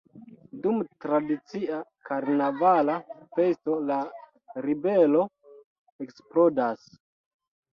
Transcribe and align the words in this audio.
Dum 0.61 0.77
tradicia 1.03 1.81
karnavala 2.09 2.95
festo 3.41 3.77
la 3.91 3.99
ribelo 4.69 5.23
eksplodas. 6.07 6.91